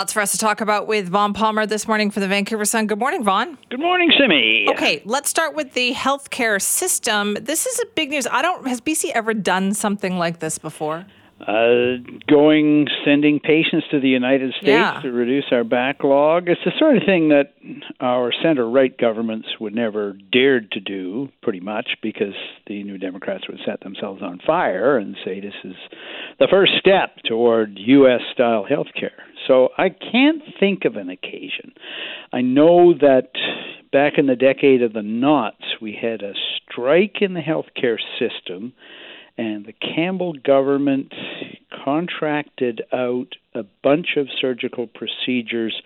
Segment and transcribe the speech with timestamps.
[0.00, 2.86] Lots for us to talk about with Vaughn Palmer this morning for the Vancouver Sun.
[2.86, 3.58] Good morning, Vaughn.
[3.68, 4.68] Good morning, Simi.
[4.70, 7.36] Okay, let's start with the healthcare system.
[7.40, 8.24] This is a big news.
[8.30, 11.04] I don't has BC ever done something like this before?
[11.40, 15.00] Uh, going, sending patients to the United States Yeah.
[15.02, 16.48] to reduce our backlog.
[16.48, 17.54] It's the sort of thing that
[18.00, 22.34] our center right governments would never dared to do, pretty much, because
[22.66, 25.76] the New Democrats would set themselves on fire and say this is
[26.40, 28.20] the first step toward U.S.
[28.32, 29.12] style health care.
[29.46, 31.72] So I can't think of an occasion.
[32.32, 33.30] I know that
[33.92, 38.72] back in the decade of the knots, we had a strike in the healthcare system
[39.38, 41.14] and the Campbell government
[41.84, 45.80] contracted out a bunch of surgical procedures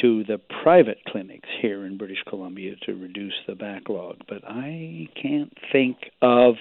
[0.00, 4.16] to the private clinics here in British Columbia to reduce the backlog.
[4.28, 6.54] But I can't think of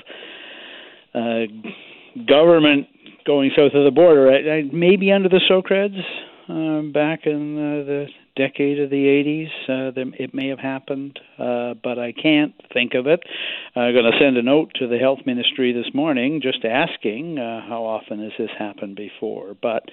[1.13, 1.45] uh,
[2.27, 2.87] government
[3.25, 4.31] going south of the border.
[4.31, 6.01] I, I, maybe under the Socreds
[6.49, 11.99] um, back in the decade of the 80s, uh, it may have happened, uh, but
[11.99, 13.21] I can't think of it.
[13.75, 17.61] I'm going to send a note to the health ministry this morning just asking uh,
[17.67, 19.55] how often has this happened before.
[19.61, 19.83] But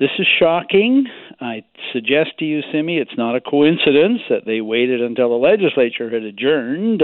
[0.00, 1.04] this is shocking.
[1.42, 1.62] I
[1.92, 6.22] suggest to you, Simi, it's not a coincidence that they waited until the legislature had
[6.22, 7.02] adjourned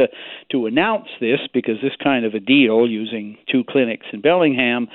[0.51, 4.89] to announce this because this kind of a deal using two clinics in Bellingham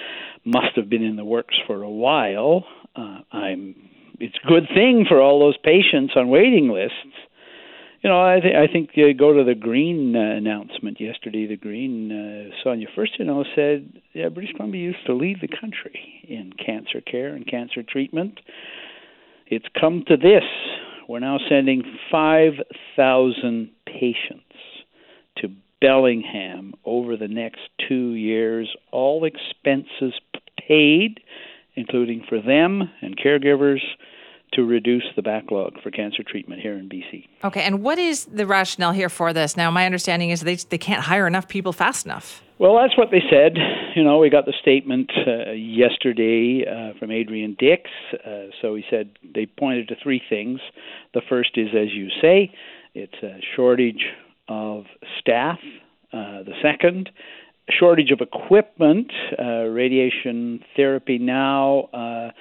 [0.44, 2.66] must have been in the works for a while.
[2.96, 3.76] Uh, I'm
[4.22, 6.96] it's a good thing for all those patients on waiting lists.
[8.02, 11.48] You know, I, th- I think uh, go to the Green uh, announcement yesterday.
[11.48, 16.54] The Green uh, Sonia Furstenau, said yeah, British Columbia used to lead the country in
[16.54, 18.40] cancer care and cancer treatment.
[19.48, 20.44] It's come to this.
[21.10, 24.44] We're now sending 5,000 patients
[25.38, 25.50] to
[25.82, 30.14] Bellingham over the next two years, all expenses
[30.68, 31.20] paid,
[31.76, 33.82] including for them and caregivers
[34.54, 37.26] to reduce the backlog for cancer treatment here in BC.
[37.44, 39.56] Okay, and what is the rationale here for this?
[39.56, 42.44] Now, my understanding is they they can't hire enough people fast enough.
[42.60, 43.58] Well, that's what they said.
[43.96, 47.90] You know, we got the statement uh, yesterday uh, from Adrian Dix.
[48.14, 50.60] Uh, so he said they pointed to three things.
[51.14, 52.54] The first is, as you say,
[52.94, 54.06] it's a shortage
[54.48, 54.84] of
[55.20, 55.60] staff.
[56.14, 57.10] Uh, the second,
[57.78, 61.90] shortage of equipment, uh, radiation therapy now.
[61.94, 62.32] Uh,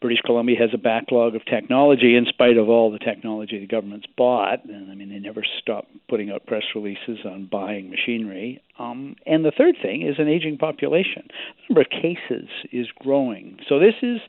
[0.00, 4.06] British Columbia has a backlog of technology in spite of all the technology the government's
[4.16, 4.64] bought.
[4.64, 8.62] And I mean, they never stop putting out press releases on buying machinery.
[8.78, 11.24] Um, and the third thing is an aging population.
[11.28, 13.58] The number of cases is growing.
[13.68, 14.20] So this is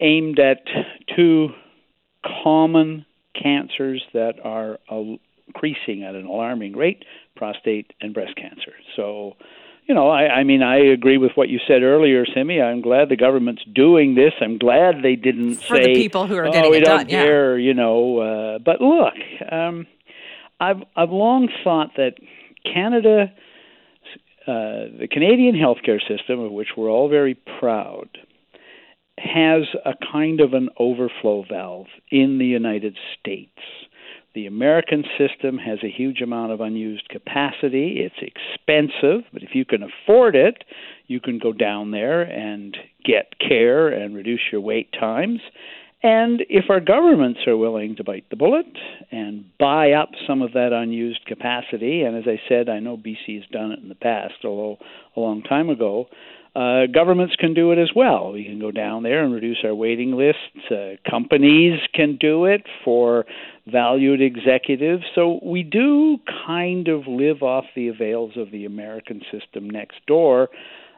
[0.00, 0.58] aimed at
[1.16, 1.48] two
[2.44, 3.06] common
[3.40, 4.78] cancers that are
[5.46, 7.04] increasing at an alarming rate
[7.34, 8.72] prostate and breast cancer.
[8.96, 9.36] So
[9.86, 12.60] you know, I, I mean, I agree with what you said earlier, Simi.
[12.60, 14.32] I'm glad the government's doing this.
[14.40, 16.98] I'm glad they didn't For say the people who are oh, getting we it don't
[17.00, 17.24] done, yeah.
[17.24, 18.18] care, you know.
[18.18, 19.14] Uh, but look,
[19.50, 19.86] um,
[20.60, 22.14] I've I've long thought that
[22.64, 23.32] Canada,
[24.46, 28.08] uh, the Canadian healthcare system, of which we're all very proud,
[29.18, 33.58] has a kind of an overflow valve in the United States.
[34.34, 37.98] The American system has a huge amount of unused capacity.
[37.98, 40.64] It's expensive, but if you can afford it,
[41.06, 45.40] you can go down there and get care and reduce your wait times.
[46.02, 48.66] And if our governments are willing to bite the bullet
[49.12, 53.36] and buy up some of that unused capacity, and as I said, I know BC
[53.36, 54.78] has done it in the past, although
[55.14, 56.08] a long time ago,
[56.54, 58.32] uh, governments can do it as well.
[58.32, 60.70] We can go down there and reduce our waiting lists.
[60.70, 63.24] Uh, companies can do it for
[63.66, 65.04] valued executives.
[65.14, 70.48] So we do kind of live off the avails of the American system next door.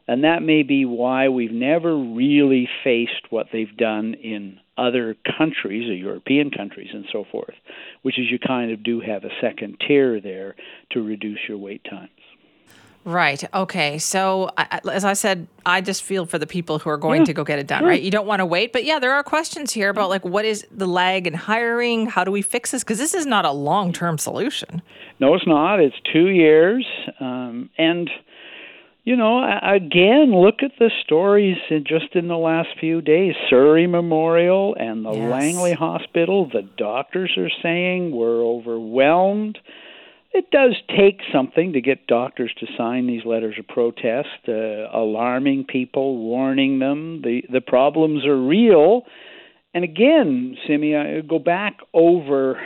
[0.07, 5.89] And that may be why we've never really faced what they've done in other countries,
[5.89, 7.55] or European countries and so forth,
[8.03, 10.57] which is you kind of do have a second tier there
[10.91, 12.11] to reduce your wait times.
[13.05, 13.45] Right.
[13.55, 13.99] Okay.
[13.99, 17.27] So, I- as I said, I just feel for the people who are going Yeah,
[17.27, 17.89] to go get it done, sure.
[17.89, 18.01] right?
[18.01, 18.73] You don't want to wait.
[18.73, 22.07] But yeah, there are questions here about like what is the lag in hiring?
[22.07, 22.83] How do we fix this?
[22.83, 24.81] Because this is not a long term solution.
[25.21, 25.81] No, it's not.
[25.81, 26.87] It's two years.
[27.21, 28.11] Um, and,
[29.05, 33.35] you know, again, look at the stories in just in the last few days.
[33.51, 35.31] Surrey Memorial and the Yes.
[35.31, 39.59] Langley Hospital, the doctors are saying we're overwhelmed.
[40.35, 45.67] It does take something to get doctors to sign these letters of protest, uh, alarming
[45.69, 47.23] people, warning them.
[47.23, 49.03] The, the problems are real.
[49.75, 52.61] And again, Simi, I go back over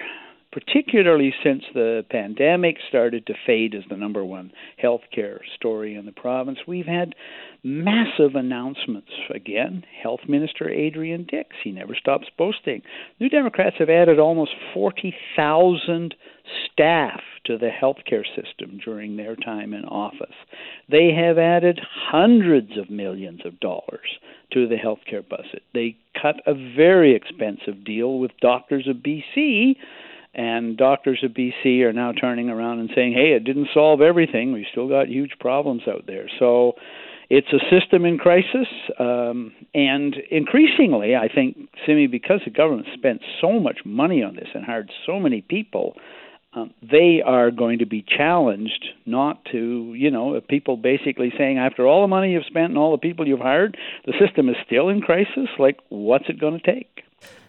[0.50, 4.50] particularly since the pandemic started to fade as the number one
[4.82, 6.58] healthcare story in the province.
[6.66, 7.14] We've had
[7.62, 9.10] massive announcements.
[9.34, 12.82] Again, Health Minister Adrian Dix, he never stops boasting.
[13.20, 16.14] New Democrats have added almost 40,000
[16.72, 20.34] staff to the healthcare system during their time in office.
[20.90, 24.18] They have added hundreds of millions of dollars
[24.52, 25.62] to the healthcare budget.
[25.74, 29.76] They cut a very expensive deal with Doctors of BC
[30.38, 34.52] and doctors of BC are now turning around and saying, "Hey, it didn't solve everything.
[34.52, 36.76] We've still got huge problems out there." So
[37.28, 38.68] it's a system in crisis,
[38.98, 44.48] um, and increasingly, I think, Simi, because the government spent so much money on this
[44.54, 45.96] and hired so many people,
[46.54, 51.86] um, they are going to be challenged not to, you know, people basically saying, after
[51.86, 53.76] all the money you've spent and all the people you've hired,
[54.06, 55.48] the system is still in crisis.
[55.58, 57.02] Like, what's it going to take?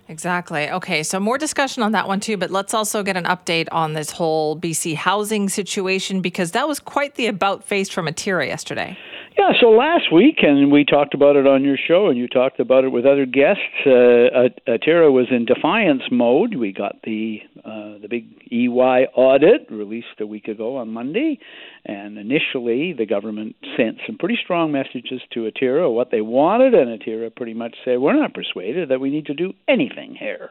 [0.10, 0.72] Exactly.
[0.72, 3.94] Okay, so more discussion on that one too, but let's also get an update on
[3.94, 8.98] this whole BC housing situation because that was quite the about face from Atira yesterday.
[9.40, 12.60] Yeah, so last week, and we talked about it on your show, and you talked
[12.60, 13.62] about it with other guests.
[13.86, 16.56] Uh, Atira was in defiance mode.
[16.56, 21.40] We got the uh, the big EY audit released a week ago on Monday,
[21.86, 27.00] and initially the government sent some pretty strong messages to Atira what they wanted, and
[27.00, 30.50] Atira pretty much said, "We're not persuaded that we need to do anything here."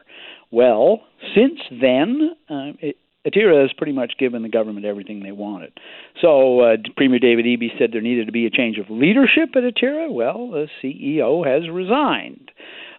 [0.49, 1.01] Well,
[1.35, 2.97] since then, uh, it,
[3.29, 5.73] Atira has pretty much given the government everything they wanted.
[6.21, 9.63] So uh, Premier David Eby said there needed to be a change of leadership at
[9.63, 10.11] Atira.
[10.11, 12.51] Well, the CEO has resigned.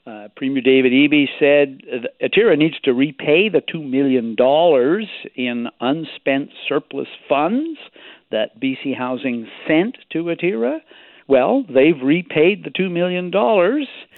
[0.07, 4.35] Uh, Premier David Eby said uh, Atira needs to repay the $2 million
[5.37, 7.79] in unspent surplus funds
[8.31, 10.81] that BC Housing sent to Atira.
[11.29, 13.31] Well, they've repaid the $2 million.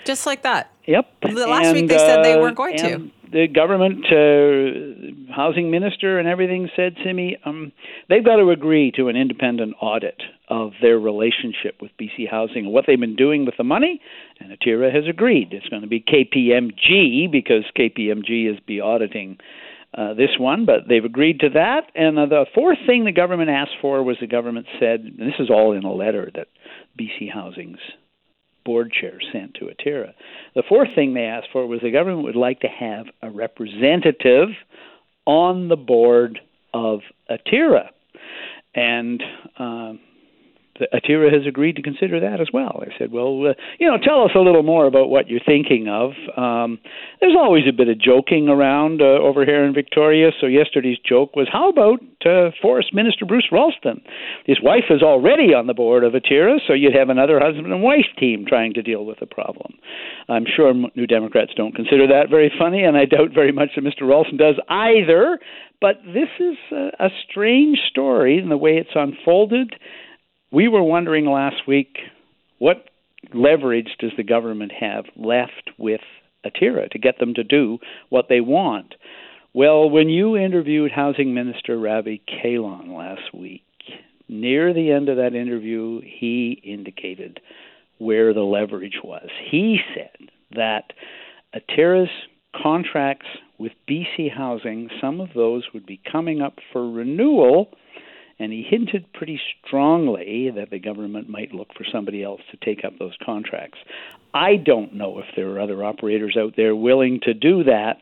[0.05, 0.71] Just like that.
[0.87, 1.07] Yep.
[1.23, 6.19] The last and, week they said they weren't going to the government uh, housing minister
[6.19, 7.73] and everything said, Simi, um,
[8.09, 12.73] they've got to agree to an independent audit of their relationship with BC Housing and
[12.73, 14.01] what they've been doing with the money.
[14.39, 15.53] And Atira has agreed.
[15.53, 19.39] It's going to be KPMG because KPMG is be auditing
[19.97, 21.83] uh, this one, but they've agreed to that.
[21.95, 25.39] And uh, the fourth thing the government asked for was the government said, and this
[25.39, 26.49] is all in a letter that
[26.99, 27.79] BC Housing's
[28.65, 30.13] board chair sent to Atira.
[30.55, 34.49] The fourth thing they asked for was the government would like to have a representative
[35.27, 36.41] on the board
[36.75, 37.01] of
[37.31, 37.89] Atira.
[38.75, 39.23] And
[39.59, 39.93] uh,
[40.93, 42.83] Atira has agreed to consider that as well.
[42.83, 45.89] I said, well, uh, you know, tell us a little more about what you're thinking
[45.89, 46.13] of.
[46.37, 46.79] Um,
[47.21, 50.31] there's always a bit of joking around uh, over here in Victoria.
[50.41, 54.03] So yesterday's joke was, how about uh, Forest Minister Bruce Ralston?
[54.47, 57.83] His wife is already on the board of Atira, so you'd have another husband and
[57.83, 59.75] wife team trying to deal with the problem.
[60.29, 63.85] I'm sure New Democrats don't consider that very funny, and I doubt very much that
[63.85, 64.09] Mr.
[64.09, 65.39] Ralston does either.
[65.81, 69.75] But this is a, a strange story in the way it's unfolded
[70.53, 71.99] we were wondering last week
[72.59, 72.89] what
[73.33, 76.01] leverage does the government have left with
[76.45, 77.79] Atira to get them to do
[78.11, 78.95] what they want?
[79.55, 83.65] Well, when you interviewed Housing Minister Ravi Kahlon last week,
[84.29, 87.41] near the end of that interview, he indicated
[87.99, 89.29] where the leverage was.
[89.51, 90.93] He said that
[91.55, 92.11] Atira's
[92.61, 93.27] contracts
[93.59, 97.69] with BC Housing, some of those would be coming up for renewal
[98.43, 102.85] and he hinted pretty strongly that the government might look for somebody else to take
[102.85, 103.79] up those contracts.
[104.35, 107.99] I don't know if there are other operators out there willing to do that,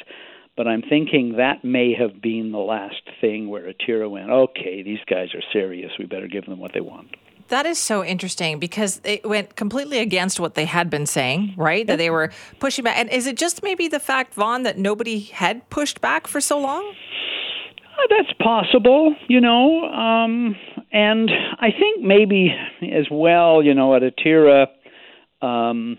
[0.57, 4.99] but I'm thinking that may have been the last thing where Atira went, okay, these
[5.07, 5.93] guys are serious.
[5.99, 7.17] We better give them what they want.
[7.49, 11.85] That is so interesting because it went completely against what they had been saying, right?
[11.85, 12.31] That they were
[12.61, 12.97] pushing back.
[12.97, 16.61] And is it just maybe the fact, Vaughn, that nobody had pushed back for so
[16.61, 16.95] long?
[18.09, 19.85] That's possible, you know.
[19.85, 20.57] Um,
[20.93, 24.67] and I think maybe as well, you know, at Atira,
[25.43, 25.99] um,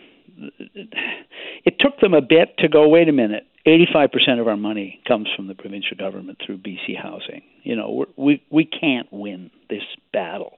[1.66, 5.28] it took them a bit to go, wait a minute, 85% of our money comes
[5.36, 7.44] from the provincial government through BC Housing.
[7.64, 10.56] You know, we we can't win this battle.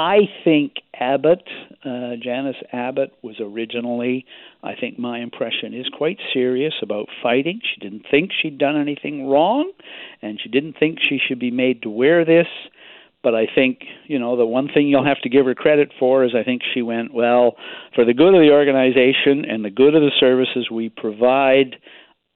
[0.00, 1.46] I think Abbott,
[1.84, 4.24] uh, Janice Abbott, was originally,
[4.62, 7.60] I think my impression is quite serious about fighting.
[7.62, 9.70] She didn't think she'd done anything wrong,
[10.22, 12.46] and she didn't think she should be made to wear this.
[13.22, 16.24] But I think, you know, the one thing you'll have to give her credit for
[16.24, 17.56] is I think she went, well,
[17.94, 21.76] for the good of the organization and the good of the services we provide,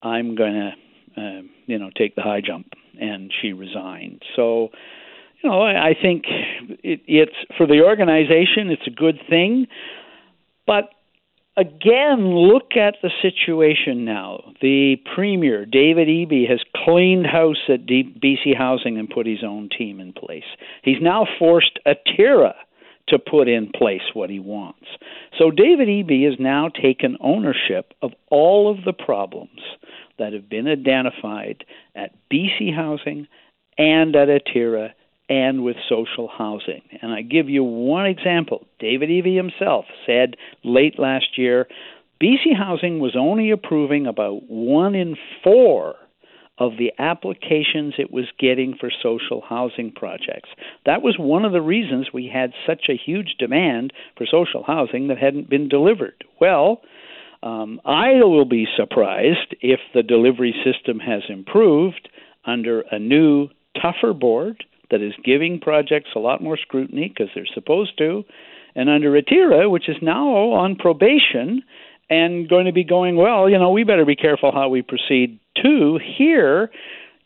[0.02, 2.75] I'm going to, uh, you know, take the high jump.
[3.00, 4.21] And she resigned.
[4.37, 4.68] So,
[5.44, 9.66] know, I think it, it's for the organization, it's a good thing,
[10.66, 10.90] but
[11.56, 14.52] again, look at the situation now.
[14.60, 20.00] The Premier, David Eby, has cleaned house at BC Housing and put his own team
[20.00, 20.44] in place.
[20.82, 22.54] He's now forced Atira
[23.08, 24.86] to put in place what he wants.
[25.38, 29.60] So David Eby has now taken ownership of all of the problems
[30.18, 33.26] that have been identified at BC Housing
[33.76, 34.92] and at Atira
[35.28, 36.83] and with social housing.
[37.00, 38.66] And I give you one example.
[38.78, 41.66] David Eby himself said late last year
[42.23, 45.97] BC Housing was only approving about one in four
[46.59, 50.49] of the applications it was getting for social housing projects.
[50.87, 55.09] That was one of the reasons we had such a huge demand for social housing
[55.09, 56.25] that hadn't been delivered.
[56.40, 56.83] Well,
[57.43, 62.09] um, I will be surprised if the delivery system has improved
[62.47, 63.49] under a new,
[63.83, 68.22] tougher board that is giving projects a lot more scrutiny because they're supposed to,
[68.76, 71.64] and under Atira, which is now on probation
[72.08, 75.40] and going to be going, well, you know, we better be careful how we proceed
[75.60, 75.98] too.
[76.16, 76.70] Here,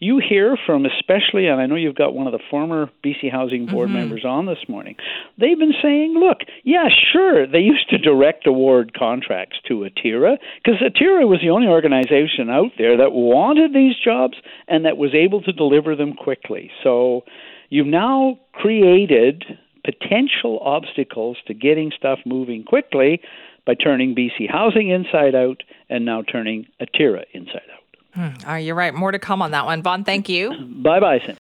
[0.00, 3.66] you hear from especially, and I know you've got one of the former BC Housing
[3.66, 3.98] Board mm-hmm.
[3.98, 4.94] members on this morning.
[5.38, 10.80] They've been saying, look, yeah, sure, they used to direct award contracts to Atira because
[10.80, 14.34] Atira was the only organization out there that wanted these jobs
[14.68, 16.70] and that was able to deliver them quickly.
[16.84, 17.25] So
[17.68, 19.44] you've now created
[19.84, 23.20] potential obstacles to getting stuff moving quickly
[23.66, 27.78] by turning BC Housing inside out and now turning Atira inside out.
[28.14, 28.48] Hmm.
[28.50, 28.94] Oh, you're right.
[28.94, 29.82] More to come on that one.
[29.82, 30.52] Vaughn, thank you.
[30.82, 31.37] bye bye, Simi.